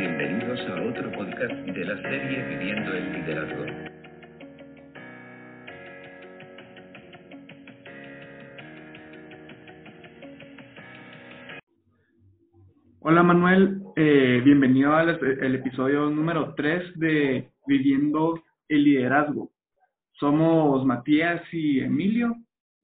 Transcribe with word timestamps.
Bienvenidos 0.00 0.58
a 0.60 0.80
otro 0.80 1.12
podcast 1.12 1.52
de 1.52 1.84
la 1.84 2.00
serie 2.00 2.42
Viviendo 2.46 2.90
el 2.94 3.12
Liderazgo. 3.12 3.66
Hola 13.00 13.22
Manuel, 13.22 13.82
eh, 13.94 14.40
bienvenido 14.42 14.94
al 14.94 15.54
episodio 15.54 16.08
número 16.08 16.54
3 16.54 16.98
de 16.98 17.50
Viviendo 17.66 18.42
el 18.70 18.84
Liderazgo. 18.84 19.50
Somos 20.12 20.82
Matías 20.86 21.42
y 21.52 21.80
Emilio 21.80 22.36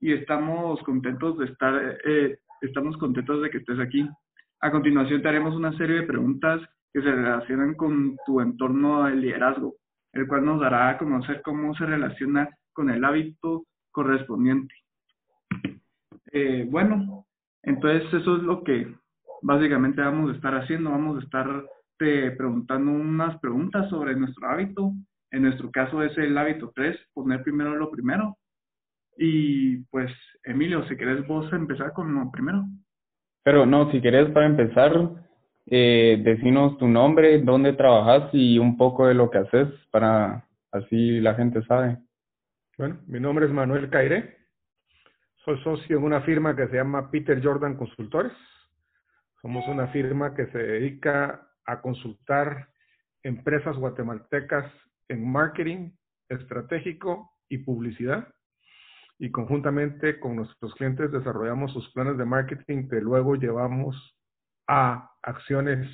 y 0.02 0.12
estamos 0.12 0.82
contentos 0.82 1.38
de 1.38 1.46
estar, 1.46 1.98
eh, 2.04 2.40
estamos 2.60 2.94
contentos 2.98 3.40
de 3.40 3.48
que 3.48 3.56
estés 3.56 3.80
aquí. 3.80 4.06
A 4.60 4.70
continuación 4.70 5.22
te 5.22 5.28
haremos 5.28 5.54
una 5.54 5.74
serie 5.78 6.00
de 6.00 6.06
preguntas 6.06 6.60
que 6.92 7.02
se 7.02 7.10
relacionan 7.10 7.74
con 7.74 8.16
tu 8.24 8.40
entorno 8.40 9.04
de 9.04 9.16
liderazgo, 9.16 9.74
el 10.12 10.26
cual 10.26 10.44
nos 10.44 10.60
dará 10.60 10.90
a 10.90 10.98
conocer 10.98 11.42
cómo 11.42 11.74
se 11.74 11.86
relaciona 11.86 12.48
con 12.72 12.90
el 12.90 13.04
hábito 13.04 13.64
correspondiente. 13.90 14.74
Eh, 16.32 16.66
bueno, 16.70 17.26
entonces 17.62 18.12
eso 18.12 18.36
es 18.36 18.42
lo 18.42 18.62
que 18.62 18.94
básicamente 19.42 20.00
vamos 20.00 20.30
a 20.30 20.36
estar 20.36 20.54
haciendo. 20.54 20.90
Vamos 20.90 21.18
a 21.18 21.24
estar 21.24 21.64
te 21.98 22.30
preguntando 22.32 22.92
unas 22.92 23.38
preguntas 23.40 23.88
sobre 23.88 24.14
nuestro 24.16 24.48
hábito. 24.48 24.92
En 25.30 25.42
nuestro 25.42 25.70
caso 25.70 26.02
es 26.02 26.16
el 26.18 26.36
hábito 26.36 26.72
3, 26.74 26.96
poner 27.14 27.42
primero 27.42 27.74
lo 27.74 27.90
primero. 27.90 28.36
Y 29.16 29.78
pues, 29.86 30.12
Emilio, 30.44 30.86
si 30.88 30.96
querés 30.96 31.26
vos 31.26 31.50
empezar 31.52 31.92
con 31.92 32.14
lo 32.14 32.30
primero. 32.30 32.64
Pero 33.42 33.64
no, 33.64 33.90
si 33.90 34.00
querés 34.00 34.30
para 34.30 34.46
empezar, 34.46 34.92
eh, 35.66 36.20
decinos 36.22 36.78
tu 36.78 36.88
nombre, 36.88 37.40
dónde 37.40 37.72
trabajas 37.72 38.30
y 38.32 38.58
un 38.58 38.76
poco 38.76 39.06
de 39.06 39.14
lo 39.14 39.30
que 39.30 39.38
haces 39.38 39.68
para 39.90 40.46
así 40.72 41.20
la 41.20 41.34
gente 41.34 41.62
sabe. 41.64 41.98
Bueno, 42.78 43.00
mi 43.06 43.20
nombre 43.20 43.46
es 43.46 43.52
Manuel 43.52 43.90
Caire. 43.90 44.36
Soy 45.44 45.58
socio 45.62 45.98
en 45.98 46.04
una 46.04 46.22
firma 46.22 46.54
que 46.54 46.68
se 46.68 46.76
llama 46.76 47.10
Peter 47.10 47.42
Jordan 47.42 47.76
Consultores. 47.76 48.32
Somos 49.40 49.66
una 49.68 49.88
firma 49.88 50.34
que 50.34 50.46
se 50.46 50.58
dedica 50.58 51.48
a 51.64 51.80
consultar 51.80 52.68
empresas 53.22 53.76
guatemaltecas 53.76 54.72
en 55.08 55.30
marketing 55.30 55.90
estratégico 56.28 57.30
y 57.48 57.58
publicidad 57.58 58.28
y 59.18 59.30
conjuntamente 59.30 60.20
con 60.20 60.36
nuestros 60.36 60.74
clientes 60.74 61.10
desarrollamos 61.10 61.72
sus 61.72 61.90
planes 61.92 62.18
de 62.18 62.24
marketing 62.24 62.88
que 62.88 63.00
luego 63.00 63.36
llevamos 63.36 63.96
a 64.68 65.10
acciones 65.22 65.88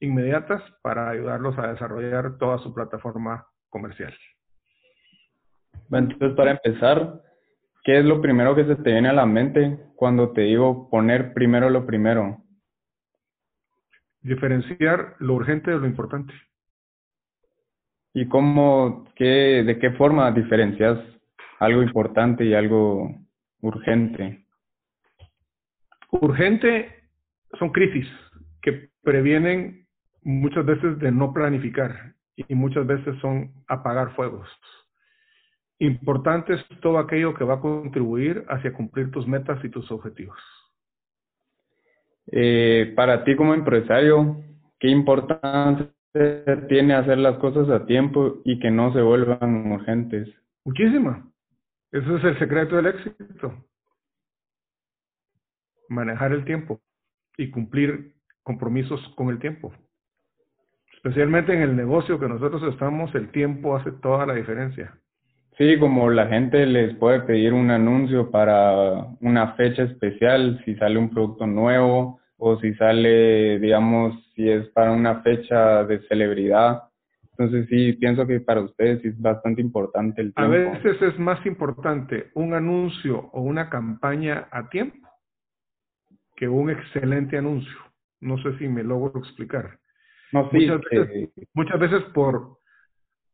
inmediatas 0.00 0.62
para 0.82 1.10
ayudarlos 1.10 1.58
a 1.58 1.72
desarrollar 1.72 2.38
toda 2.38 2.58
su 2.58 2.72
plataforma 2.72 3.46
comercial. 3.68 4.14
Entonces 5.90 6.36
para 6.36 6.52
empezar, 6.52 7.20
¿qué 7.84 7.98
es 7.98 8.04
lo 8.04 8.20
primero 8.20 8.54
que 8.54 8.64
se 8.64 8.76
te 8.76 8.92
viene 8.92 9.08
a 9.08 9.14
la 9.14 9.26
mente 9.26 9.78
cuando 9.96 10.32
te 10.32 10.42
digo 10.42 10.88
poner 10.90 11.32
primero 11.34 11.70
lo 11.70 11.86
primero? 11.86 12.42
Diferenciar 14.20 15.16
lo 15.18 15.34
urgente 15.34 15.70
de 15.70 15.78
lo 15.78 15.86
importante. 15.86 16.34
¿Y 18.14 18.26
cómo, 18.28 19.04
qué, 19.14 19.62
de 19.64 19.78
qué 19.78 19.92
forma 19.92 20.30
diferencias 20.32 20.98
algo 21.58 21.82
importante 21.82 22.44
y 22.44 22.54
algo 22.54 23.14
urgente. 23.60 24.44
Urgente 26.10 26.97
son 27.58 27.70
crisis 27.70 28.06
que 28.62 28.90
previenen 29.02 29.86
muchas 30.22 30.64
veces 30.64 30.98
de 30.98 31.10
no 31.10 31.32
planificar 31.32 32.14
y 32.36 32.54
muchas 32.54 32.86
veces 32.86 33.18
son 33.20 33.52
apagar 33.66 34.14
fuegos. 34.14 34.48
Importante 35.80 36.54
es 36.54 36.80
todo 36.80 36.98
aquello 36.98 37.34
que 37.34 37.44
va 37.44 37.54
a 37.54 37.60
contribuir 37.60 38.44
hacia 38.48 38.72
cumplir 38.72 39.10
tus 39.10 39.26
metas 39.26 39.64
y 39.64 39.68
tus 39.68 39.90
objetivos. 39.90 40.38
Eh, 42.30 42.92
para 42.96 43.24
ti 43.24 43.36
como 43.36 43.54
empresario, 43.54 44.42
¿qué 44.78 44.88
importancia 44.88 45.88
tiene 46.68 46.94
hacer 46.94 47.18
las 47.18 47.38
cosas 47.38 47.68
a 47.70 47.86
tiempo 47.86 48.40
y 48.44 48.58
que 48.58 48.70
no 48.70 48.92
se 48.92 49.00
vuelvan 49.00 49.72
urgentes? 49.72 50.28
Muchísima. 50.64 51.30
Ese 51.92 52.16
es 52.16 52.24
el 52.24 52.38
secreto 52.38 52.76
del 52.76 52.86
éxito. 52.86 53.64
Manejar 55.88 56.32
el 56.32 56.44
tiempo 56.44 56.80
y 57.38 57.50
cumplir 57.50 58.12
compromisos 58.42 59.00
con 59.16 59.30
el 59.30 59.38
tiempo. 59.38 59.72
Especialmente 60.92 61.54
en 61.54 61.62
el 61.62 61.76
negocio 61.76 62.18
que 62.18 62.28
nosotros 62.28 62.62
estamos, 62.72 63.14
el 63.14 63.30
tiempo 63.30 63.76
hace 63.76 63.92
toda 63.92 64.26
la 64.26 64.34
diferencia. 64.34 64.92
Sí, 65.56 65.78
como 65.78 66.10
la 66.10 66.26
gente 66.26 66.66
les 66.66 66.94
puede 66.96 67.20
pedir 67.20 67.52
un 67.52 67.70
anuncio 67.70 68.30
para 68.30 69.06
una 69.20 69.54
fecha 69.54 69.84
especial, 69.84 70.60
si 70.64 70.74
sale 70.76 70.98
un 70.98 71.10
producto 71.10 71.46
nuevo 71.46 72.20
o 72.36 72.58
si 72.60 72.74
sale, 72.74 73.58
digamos, 73.58 74.14
si 74.34 74.48
es 74.48 74.68
para 74.68 74.92
una 74.92 75.22
fecha 75.22 75.84
de 75.84 76.00
celebridad, 76.08 76.82
entonces 77.30 77.68
sí, 77.68 77.92
pienso 77.92 78.26
que 78.26 78.40
para 78.40 78.60
ustedes 78.60 79.04
es 79.04 79.20
bastante 79.20 79.60
importante 79.60 80.20
el 80.20 80.34
tiempo. 80.34 80.52
A 80.52 80.58
veces 80.58 81.00
es 81.02 81.18
más 81.18 81.44
importante 81.46 82.30
un 82.34 82.54
anuncio 82.54 83.30
o 83.32 83.42
una 83.42 83.70
campaña 83.70 84.48
a 84.50 84.68
tiempo 84.68 85.07
que 86.38 86.48
un 86.48 86.70
excelente 86.70 87.36
anuncio. 87.36 87.76
No 88.20 88.38
sé 88.38 88.56
si 88.58 88.68
me 88.68 88.84
logro 88.84 89.18
explicar. 89.18 89.78
No, 90.32 90.48
sí, 90.50 90.58
muchas, 90.58 90.80
veces, 90.90 91.30
muchas 91.52 91.80
veces 91.80 92.02
por, 92.14 92.58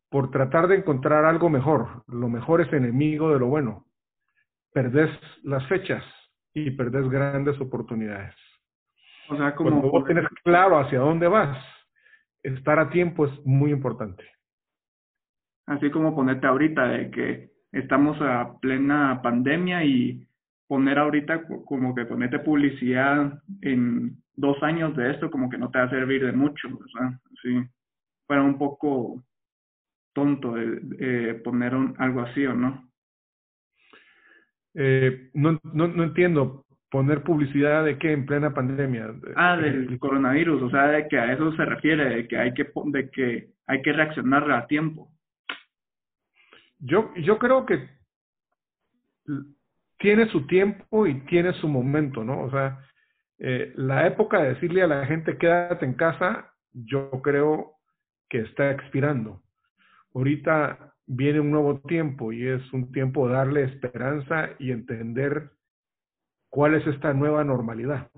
por 0.09 0.31
tratar 0.31 0.69
de 0.69 0.77
encontrar 0.77 1.27
algo 1.27 1.51
mejor, 1.51 2.03
lo 2.09 2.29
mejor 2.29 2.63
es 2.63 2.73
enemigo 2.73 3.31
de 3.31 3.39
lo 3.39 3.49
bueno. 3.49 3.85
Perdés 4.73 5.11
las 5.43 5.67
fechas 5.69 6.03
y 6.55 6.71
perdés 6.71 7.09
grandes 7.11 7.61
oportunidades. 7.61 8.35
O 9.29 9.37
sea, 9.37 9.55
como 9.55 9.71
Cuando 9.71 9.91
vos 9.91 10.05
tienes 10.07 10.27
claro 10.43 10.79
hacia 10.79 11.01
dónde 11.01 11.29
vas, 11.29 11.59
estar 12.43 12.79
a 12.79 12.89
tiempo 12.89 13.27
es 13.27 13.33
muy 13.45 13.71
importante. 13.71 14.25
Así 15.67 15.91
como 15.91 16.15
ponerte 16.15 16.47
ahorita 16.47 16.89
de 16.89 17.11
que 17.11 17.51
estamos 17.73 18.17
a 18.21 18.59
plena 18.61 19.21
pandemia 19.23 19.85
y 19.85 20.27
poner 20.67 20.99
ahorita 20.99 21.45
como 21.67 21.95
que 21.95 22.07
ponerte 22.07 22.39
publicidad 22.39 23.41
en 23.63 24.17
dos 24.35 24.63
años 24.63 24.97
de 24.97 25.11
esto 25.11 25.31
como 25.31 25.49
que 25.49 25.59
no 25.59 25.71
te 25.71 25.79
va 25.79 25.85
a 25.85 25.91
servir 25.91 26.25
de 26.25 26.33
mucho, 26.33 26.69
¿verdad? 26.69 27.19
Sí, 27.43 27.63
fuera 28.27 28.43
un 28.43 28.59
poco 28.59 29.23
tonto 30.13 30.55
eh, 30.57 31.41
poner 31.45 31.75
algo 31.99 32.21
así 32.23 32.47
o 32.47 32.55
no. 32.55 32.89
Eh, 34.75 35.31
no, 35.35 35.61
no, 35.63 35.89
no 35.89 36.03
entiendo 36.03 36.65
poner 36.91 37.23
publicidad 37.23 37.85
de 37.85 37.99
qué 37.99 38.13
en 38.13 38.25
plena 38.25 38.55
pandemia. 38.55 39.15
Ah, 39.37 39.57
del 39.57 39.99
coronavirus, 39.99 40.63
o 40.63 40.71
sea, 40.71 40.87
de 40.89 41.09
que 41.09 41.19
a 41.19 41.33
eso 41.33 41.53
se 41.57 41.65
refiere, 41.65 42.05
de 42.09 42.29
que 42.29 42.39
hay 42.39 42.55
que 42.55 42.71
de 42.87 43.11
que 43.11 43.49
hay 43.67 43.83
que 43.83 43.93
reaccionar 43.93 44.51
a 44.51 44.67
tiempo. 44.67 45.11
Yo 46.79 47.13
yo 47.17 47.39
creo 47.39 47.67
que 47.67 47.89
tiene 49.99 50.29
su 50.29 50.47
tiempo 50.47 51.07
y 51.07 51.21
tiene 51.27 51.53
su 51.55 51.69
momento, 51.69 52.25
¿no? 52.25 52.43
O 52.43 52.51
sea, 52.51 52.81
eh, 53.39 53.73
la 53.77 54.07
época 54.07 54.43
de 54.43 54.55
decirle 54.55 54.83
a 54.83 54.87
la 54.87 55.07
gente 55.07 55.39
quédate 55.39 55.85
en 55.85 55.95
casa, 55.95 56.53
yo 56.73 57.11
creo 57.23 57.75
que 58.29 58.41
está 58.41 58.71
expirando. 58.71 59.43
Ahorita 60.15 60.95
viene 61.07 61.41
un 61.41 61.51
nuevo 61.51 61.81
tiempo 61.81 62.33
y 62.33 62.47
es 62.47 62.73
un 62.73 62.91
tiempo 62.93 63.29
de 63.29 63.35
darle 63.35 63.65
esperanza 63.65 64.51
y 64.59 64.71
entender 64.71 65.51
cuál 66.49 66.75
es 66.75 66.87
esta 66.87 67.13
nueva 67.13 67.45
normalidad. 67.45 68.11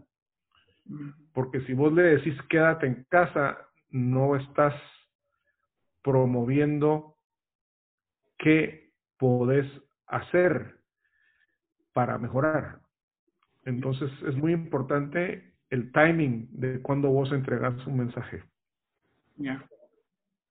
Porque 1.32 1.60
si 1.62 1.72
vos 1.72 1.92
le 1.92 2.02
decís 2.02 2.34
quédate 2.48 2.86
en 2.86 3.04
casa, 3.08 3.58
no 3.90 4.36
estás 4.36 4.74
promoviendo 6.02 7.16
qué 8.38 8.90
podés 9.18 9.66
hacer 10.06 10.75
para 11.96 12.18
mejorar. 12.18 12.80
Entonces 13.64 14.10
es 14.28 14.36
muy 14.36 14.52
importante 14.52 15.54
el 15.70 15.90
timing 15.92 16.46
de 16.52 16.82
cuando 16.82 17.08
vos 17.08 17.32
entregas 17.32 17.74
un 17.86 17.96
mensaje. 17.96 18.44
Ya. 19.38 19.64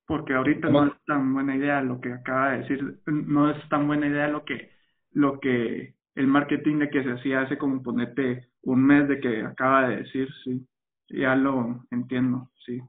Porque 0.07 0.33
ahorita 0.33 0.69
no 0.69 0.87
es 0.87 0.93
tan 1.05 1.31
buena 1.35 1.55
idea 1.55 1.83
lo 1.83 2.01
que 2.01 2.11
acaba 2.11 2.49
de 2.49 2.57
decir, 2.63 2.99
no 3.05 3.51
es 3.51 3.69
tan 3.69 3.85
buena 3.85 4.07
idea 4.07 4.27
lo 4.27 4.43
que 4.43 4.71
lo 5.11 5.39
que 5.39 5.93
el 6.15 6.25
marketing 6.25 6.79
de 6.79 6.89
que 6.89 7.03
se 7.03 7.11
hacía 7.11 7.41
hace 7.41 7.59
como 7.59 7.83
ponete 7.83 8.47
un 8.63 8.83
mes 8.83 9.07
de 9.07 9.19
que 9.19 9.43
acaba 9.43 9.87
de 9.87 9.97
decir, 9.97 10.27
sí, 10.43 10.65
ya 11.09 11.35
lo 11.35 11.85
entiendo, 11.91 12.49
sí, 12.65 12.81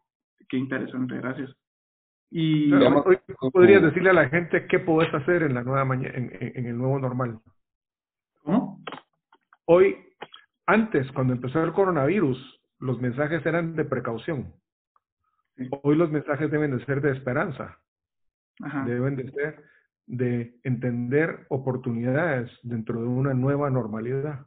qué 0.49 0.56
interesante, 0.56 1.19
gracias. 1.19 1.55
Y 2.31 2.73
hoy 2.73 3.19
podrías 3.53 3.82
decirle 3.82 4.11
a 4.11 4.14
la 4.14 4.31
gente 4.31 4.67
qué 4.67 4.79
puedes 4.79 5.12
hacer 5.12 5.43
en 5.43 5.53
la 5.53 5.62
nueva 5.62 5.85
mañana, 5.85 6.14
en, 6.17 6.67
el 6.67 6.79
nuevo 6.79 6.99
normal. 6.99 7.38
¿Cómo? 8.46 8.81
Hoy, 9.64 9.96
antes, 10.66 11.10
cuando 11.10 11.32
empezó 11.32 11.64
el 11.64 11.72
coronavirus, 11.72 12.38
los 12.78 13.00
mensajes 13.00 13.44
eran 13.44 13.75
de 13.75 13.84
precaución. 13.84 14.54
Hoy 15.82 15.96
los 15.96 16.12
mensajes 16.12 16.48
deben 16.52 16.76
de 16.76 16.84
ser 16.84 17.00
de 17.00 17.10
esperanza, 17.10 17.76
Ajá. 18.62 18.84
deben 18.84 19.16
de 19.16 19.32
ser 19.32 19.64
de 20.06 20.60
entender 20.62 21.46
oportunidades 21.48 22.48
dentro 22.62 23.00
de 23.00 23.08
una 23.08 23.34
nueva 23.34 23.69
normalidad. 23.69 24.46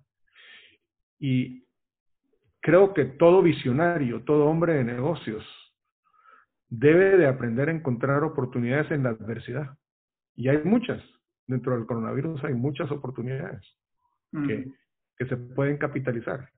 Y 1.19 1.65
creo 2.61 2.93
que 2.93 3.03
todo 3.03 3.41
visionario, 3.41 4.23
todo 4.23 4.45
hombre 4.45 4.75
de 4.75 4.85
negocios, 4.85 5.43
debe 6.69 7.17
de 7.17 7.27
aprender 7.27 7.67
a 7.67 7.73
encontrar 7.73 8.23
oportunidades 8.23 8.89
en 8.91 9.03
la 9.03 9.09
adversidad. 9.09 9.77
Y 10.35 10.47
hay 10.47 10.63
muchas. 10.63 11.03
Dentro 11.47 11.75
del 11.75 11.85
coronavirus 11.85 12.41
hay 12.45 12.53
muchas 12.53 12.89
oportunidades 12.91 13.78
que, 14.31 14.65
se 15.17 15.37
pueden 15.37 15.77
capitalizar, 15.77 16.49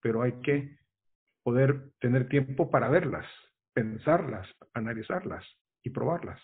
pero 0.00 0.22
hay 0.22 0.32
que 0.40 0.78
poder 1.42 1.90
tener 2.00 2.28
tiempo 2.28 2.70
para 2.70 2.88
verlas, 2.88 3.26
pensarlas, 3.74 4.48
analizarlas 4.74 5.44
y 5.82 5.90
probarlas. 5.90 6.40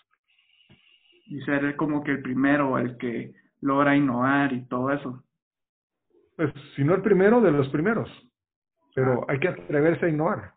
Y 1.25 1.41
ser 1.41 1.75
como 1.75 2.03
que 2.03 2.11
el 2.11 2.21
primero, 2.21 2.77
el 2.77 2.97
que 2.97 3.33
logra 3.61 3.95
innovar 3.95 4.53
y 4.53 4.65
todo 4.67 4.91
eso. 4.91 5.23
Pues, 6.35 6.53
si 6.75 6.83
no 6.83 6.93
el 6.93 7.01
primero, 7.01 7.41
de 7.41 7.51
los 7.51 7.67
primeros. 7.69 8.09
Pero 8.93 9.25
hay 9.27 9.39
que 9.39 9.49
atreverse 9.49 10.05
a 10.05 10.09
innovar. 10.09 10.53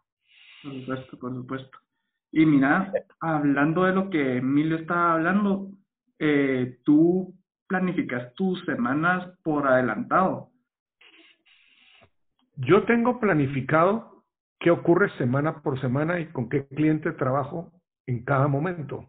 Por 0.62 0.72
supuesto, 0.74 1.18
por 1.18 1.34
supuesto. 1.34 1.78
Y 2.32 2.46
mira, 2.46 2.92
hablando 3.20 3.84
de 3.84 3.92
lo 3.92 4.10
que 4.10 4.36
Emilio 4.36 4.76
estaba 4.76 5.14
hablando, 5.14 5.70
eh, 6.18 6.78
tú 6.84 7.34
planificas 7.70 8.34
tus 8.34 8.60
semanas 8.64 9.32
por 9.44 9.64
adelantado. 9.68 10.48
Yo 12.56 12.82
tengo 12.82 13.20
planificado 13.20 14.24
qué 14.58 14.72
ocurre 14.72 15.08
semana 15.18 15.62
por 15.62 15.80
semana 15.80 16.18
y 16.18 16.26
con 16.26 16.48
qué 16.48 16.66
cliente 16.66 17.12
trabajo 17.12 17.70
en 18.06 18.24
cada 18.24 18.48
momento. 18.48 19.08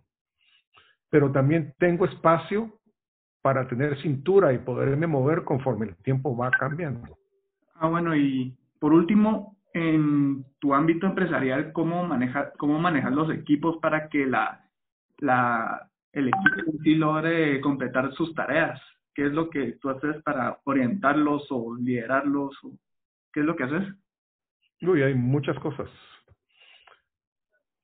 Pero 1.09 1.31
también 1.31 1.73
tengo 1.79 2.05
espacio 2.05 2.79
para 3.41 3.67
tener 3.67 3.99
cintura 4.03 4.53
y 4.53 4.59
poderme 4.59 5.07
mover 5.07 5.43
conforme 5.43 5.87
el 5.87 5.95
tiempo 5.95 6.37
va 6.37 6.51
cambiando. 6.51 7.17
Ah, 7.73 7.87
bueno, 7.87 8.15
y 8.15 8.55
por 8.79 8.93
último, 8.93 9.57
en 9.73 10.45
tu 10.59 10.75
ámbito 10.75 11.07
empresarial, 11.07 11.73
¿cómo 11.73 12.07
manejar, 12.07 12.53
cómo 12.59 12.77
manejas 12.77 13.11
los 13.11 13.31
equipos 13.31 13.77
para 13.77 14.07
que 14.07 14.27
la, 14.27 14.69
la, 15.17 15.90
el 16.13 16.27
equipo 16.27 16.71
en 16.71 16.79
sí 16.79 16.95
logre 16.95 17.61
completar 17.61 18.13
sus 18.13 18.33
tareas? 18.33 18.81
¿Qué 19.13 19.27
es 19.27 19.33
lo 19.33 19.49
que 19.49 19.73
tú 19.73 19.89
haces 19.89 20.21
para 20.23 20.59
orientarlos 20.63 21.47
o 21.49 21.75
liderarlos? 21.75 22.57
O, 22.63 22.77
¿Qué 23.33 23.41
es 23.41 23.45
lo 23.45 23.55
que 23.55 23.63
haces? 23.63 23.93
Uy, 24.81 25.03
hay 25.03 25.13
muchas 25.13 25.57
cosas. 25.59 25.89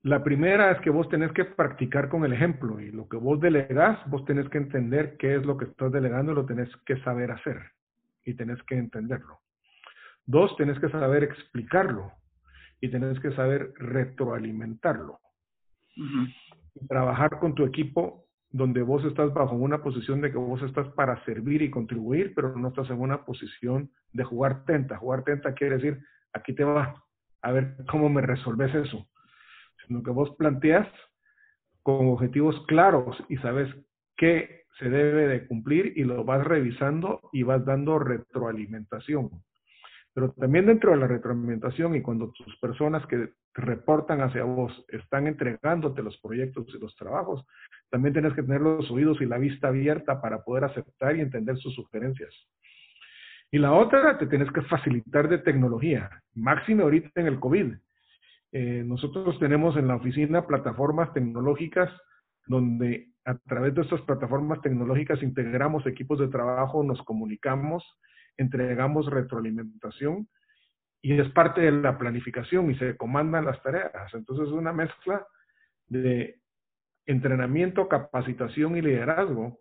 La 0.04 0.24
primera 0.24 0.72
es 0.72 0.80
que 0.82 0.90
vos 0.90 1.10
tenés 1.10 1.32
que 1.34 1.44
practicar 1.44 2.08
con 2.08 2.24
el 2.24 2.32
ejemplo 2.32 2.80
y 2.80 2.92
lo 2.92 3.10
que 3.10 3.18
vos 3.18 3.42
delegás, 3.42 4.00
vos 4.10 4.24
tenés 4.26 4.48
que 4.50 4.58
entender 4.58 5.18
qué 5.18 5.36
es 5.36 5.46
lo 5.46 5.58
que 5.58 5.66
estás 5.66 5.92
delegando 5.92 6.32
y 6.32 6.36
lo 6.36 6.46
tenés 6.46 6.70
que 6.86 6.98
saber 7.02 7.32
hacer 7.32 7.72
y 8.24 8.34
tenés 8.36 8.62
que 8.64 8.76
entenderlo. 8.76 9.40
Dos, 10.26 10.56
tenés 10.56 10.80
que 10.80 10.90
saber 10.90 11.24
explicarlo 11.24 12.12
y 12.80 12.90
tenés 12.90 13.20
que 13.20 13.32
saber 13.32 13.74
retroalimentarlo. 13.76 15.20
Trabajar 16.88 17.40
con 17.40 17.56
tu 17.56 17.66
equipo 17.66 18.26
donde 18.50 18.82
vos 18.82 19.04
estás 19.06 19.34
bajo 19.34 19.56
una 19.56 19.84
posición 19.84 20.22
de 20.22 20.32
que 20.32 20.38
vos 20.38 20.62
estás 20.64 20.88
para 20.94 21.24
servir 21.26 21.62
y 21.62 21.70
contribuir, 21.70 22.34
pero 22.36 22.56
no 22.56 22.70
estás 22.70 22.90
en 22.90 23.00
una 23.00 23.26
posición 23.26 23.92
de 24.14 24.24
jugar 24.24 24.66
tenta. 24.66 24.98
Jugar 24.98 25.24
tenta 25.24 25.54
quiere 25.54 25.76
decir, 25.76 26.00
aquí 26.34 26.54
te 26.54 26.64
va, 26.64 27.04
a 27.42 27.52
ver 27.52 27.76
cómo 27.90 28.10
me 28.10 28.22
resolves 28.22 28.74
eso. 28.74 29.08
Sino 29.86 30.04
que 30.04 30.12
vos 30.12 30.36
planteas 30.38 30.88
con 31.84 32.08
objetivos 32.08 32.56
claros 32.68 33.16
y 33.30 33.38
sabes 33.38 33.74
qué 34.16 34.66
se 34.80 34.90
debe 34.90 35.28
de 35.28 35.48
cumplir 35.48 35.94
y 35.96 36.04
lo 36.04 36.24
vas 36.24 36.44
revisando 36.44 37.30
y 37.32 37.44
vas 37.44 37.66
dando 37.66 38.00
retroalimentación. 38.00 39.30
Pero 40.18 40.32
también 40.32 40.66
dentro 40.66 40.90
de 40.90 40.98
la 40.98 41.06
retroalimentación 41.06 41.96
y 41.96 42.02
cuando 42.02 42.32
tus 42.32 42.58
personas 42.58 43.06
que 43.06 43.34
reportan 43.54 44.22
hacia 44.22 44.46
vos 44.46 44.74
están 44.88 45.28
entregándote 45.28 46.02
los 46.02 46.20
proyectos 46.22 46.66
y 46.74 46.80
los 46.80 46.96
trabajos, 46.96 47.46
también 47.92 48.14
tienes 48.14 48.34
que 48.34 48.42
tener 48.42 48.62
los 48.62 48.90
oídos 48.90 49.22
y 49.22 49.28
la 49.28 49.38
vista 49.38 49.68
abierta 49.68 50.20
para 50.20 50.44
poder 50.44 50.64
aceptar 50.64 51.16
y 51.16 51.22
entender 51.22 51.56
sus 51.60 51.76
sugerencias. 51.76 52.34
Y 53.52 53.60
la 53.60 53.74
otra, 53.74 54.18
te 54.18 54.26
tienes 54.26 54.52
que 54.52 54.64
facilitar 54.64 55.30
de 55.30 55.38
tecnología, 55.38 56.10
máxime 56.34 56.82
ahorita 56.82 57.22
en 57.22 57.28
el 57.28 57.40
COVID. 57.40 57.76
Eh, 58.54 58.84
nosotros 58.88 59.38
tenemos 59.38 59.78
en 59.78 59.88
la 59.88 59.98
oficina 59.98 60.48
plataformas 60.48 61.14
tecnológicas 61.14 61.92
donde 62.48 63.12
a 63.24 63.36
través 63.38 63.76
de 63.76 63.84
estas 63.84 64.02
plataformas 64.02 64.64
tecnológicas 64.64 65.22
integramos 65.22 65.86
equipos 65.86 66.18
de 66.18 66.30
trabajo, 66.30 66.82
nos 66.82 67.04
comunicamos, 67.04 67.84
entregamos 68.38 69.08
retroalimentación 69.08 70.28
y 71.02 71.20
es 71.20 71.30
parte 71.32 71.62
de 71.62 71.72
la 71.72 71.98
planificación 71.98 72.72
y 72.72 72.76
se 72.76 72.98
comandan 72.98 73.46
las 73.46 73.62
tareas. 73.62 74.14
Entonces 74.14 74.48
es 74.48 74.54
una 74.54 74.74
mezcla 74.74 75.26
de 75.88 76.40
entrenamiento, 77.06 77.88
capacitación 77.88 78.78
y 78.78 78.82
liderazgo 78.82 79.60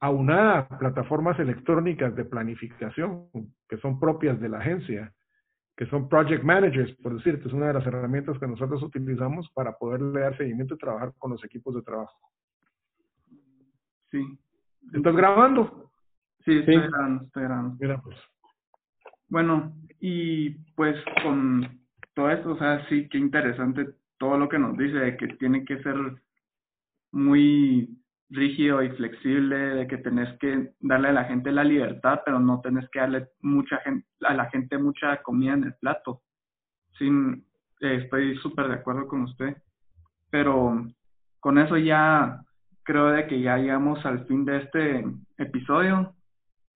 aunada 0.00 0.58
a 0.58 0.78
plataformas 0.78 1.38
electrónicas 1.38 2.14
de 2.14 2.24
planificación 2.24 3.28
que 3.68 3.78
son 3.78 3.98
propias 3.98 4.40
de 4.40 4.48
la 4.48 4.58
agencia, 4.58 5.12
que 5.76 5.86
son 5.86 6.08
project 6.08 6.44
managers, 6.44 6.94
por 7.02 7.16
decirte, 7.16 7.48
es 7.48 7.54
una 7.54 7.68
de 7.68 7.74
las 7.74 7.86
herramientas 7.86 8.38
que 8.38 8.46
nosotros 8.46 8.82
utilizamos 8.82 9.50
para 9.54 9.76
poderle 9.76 10.20
dar 10.20 10.36
seguimiento 10.36 10.74
y 10.74 10.78
trabajar 10.78 11.12
con 11.18 11.32
los 11.32 11.44
equipos 11.44 11.74
de 11.74 11.82
trabajo. 11.82 12.16
Sí. 14.10 14.38
¿Estás 14.92 15.14
grabando? 15.14 15.87
Sí, 16.48 16.58
estoy 16.60 16.76
Sí. 16.76 16.80
grabando, 16.80 17.24
estoy 17.24 17.42
grabando. 17.42 17.76
Mira, 17.78 18.00
pues. 18.00 18.16
Bueno, 19.28 19.74
y 20.00 20.50
pues 20.74 20.96
con 21.22 21.78
todo 22.14 22.30
esto, 22.30 22.52
o 22.52 22.58
sea, 22.58 22.88
sí, 22.88 23.06
qué 23.10 23.18
interesante 23.18 23.86
todo 24.18 24.38
lo 24.38 24.48
que 24.48 24.58
nos 24.58 24.76
dice 24.78 24.96
de 24.96 25.16
que 25.18 25.28
tiene 25.36 25.66
que 25.66 25.82
ser 25.82 25.96
muy 27.12 27.88
rígido 28.30 28.82
y 28.82 28.88
flexible, 28.90 29.56
de 29.56 29.86
que 29.86 29.98
tenés 29.98 30.38
que 30.38 30.72
darle 30.80 31.08
a 31.08 31.12
la 31.12 31.24
gente 31.24 31.52
la 31.52 31.64
libertad, 31.64 32.22
pero 32.24 32.40
no 32.40 32.62
tenés 32.62 32.88
que 32.90 33.00
darle 33.00 33.28
mucha 33.42 33.76
gente, 33.78 34.06
a 34.22 34.32
la 34.32 34.46
gente 34.46 34.78
mucha 34.78 35.22
comida 35.22 35.52
en 35.52 35.64
el 35.64 35.74
plato. 35.74 36.22
Sin, 36.98 37.44
eh, 37.80 38.00
estoy 38.04 38.38
súper 38.38 38.68
de 38.68 38.74
acuerdo 38.74 39.06
con 39.06 39.22
usted. 39.24 39.54
Pero 40.30 40.86
con 41.40 41.58
eso 41.58 41.76
ya 41.76 42.40
creo 42.84 43.08
de 43.08 43.26
que 43.26 43.40
ya 43.40 43.58
llegamos 43.58 44.04
al 44.06 44.26
fin 44.26 44.46
de 44.46 44.58
este 44.58 45.04
episodio. 45.36 46.14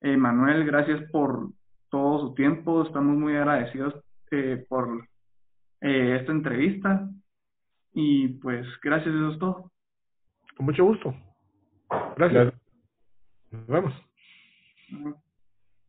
Eh, 0.02 0.16
Manuel, 0.16 0.64
gracias 0.64 1.08
por 1.10 1.50
todo 1.88 2.20
su 2.20 2.34
tiempo. 2.34 2.82
Estamos 2.82 3.16
muy 3.16 3.36
agradecidos 3.36 3.94
eh, 4.32 4.64
por 4.68 5.06
eh, 5.80 6.16
esta 6.20 6.32
entrevista. 6.32 7.08
Y 7.94 8.28
pues 8.28 8.66
gracias, 8.82 9.14
eso 9.14 9.30
es 9.30 9.38
todo. 9.38 9.70
Con 10.56 10.66
mucho 10.66 10.84
gusto. 10.84 11.14
Gracias. 12.16 12.52
Gracias. 12.52 12.60
Nos 13.50 13.66
vemos. 13.68 13.94